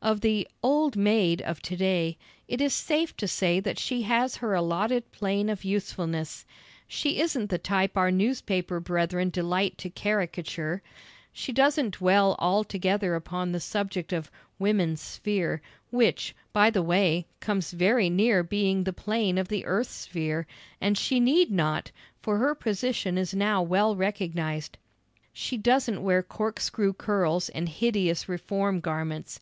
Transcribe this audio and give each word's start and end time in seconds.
Of 0.00 0.20
the 0.20 0.48
"old 0.64 0.96
maid" 0.96 1.42
of 1.42 1.60
to 1.62 1.76
day, 1.76 2.16
it 2.48 2.60
is 2.60 2.72
safe 2.74 3.16
to 3.18 3.26
say 3.28 3.60
that 3.60 3.78
she 3.80 4.02
has 4.02 4.36
her 4.36 4.52
allotted 4.54 5.10
plane 5.12 5.48
of 5.48 5.64
usefulness. 5.64 6.44
She 6.88 7.20
isn't 7.20 7.50
the 7.50 7.58
type 7.58 7.96
our 7.96 8.10
newspaper 8.10 8.80
brethren 8.80 9.30
delight 9.30 9.78
to 9.78 9.90
caricature. 9.90 10.82
She 11.32 11.52
doesn't 11.52 11.96
dwell 11.98 12.36
altogether 12.38 13.14
upon 13.16 13.50
the 13.52 13.60
subject 13.60 14.12
of 14.12 14.30
"woman's 14.58 15.00
sphere," 15.00 15.62
which, 15.90 16.34
by 16.52 16.70
the 16.70 16.82
way, 16.82 17.26
comes 17.38 17.70
very 17.72 18.10
near 18.10 18.42
being 18.42 18.82
the 18.84 18.92
plane 18.92 19.36
of 19.38 19.48
the 19.48 19.64
earth's 19.64 19.90
sphere, 19.94 20.48
and 20.80 20.98
she 20.98 21.18
need 21.20 21.50
not, 21.50 21.90
for 22.20 22.38
her 22.38 22.54
position 22.56 23.16
is 23.18 23.34
now 23.34 23.62
well 23.62 23.94
recognised. 23.94 24.78
She 25.32 25.56
doesn't 25.56 26.02
wear 26.02 26.22
corkscrew 26.24 26.92
curls 26.92 27.48
and 27.48 27.68
hideous 27.68 28.28
reform 28.28 28.78
garments. 28.80 29.40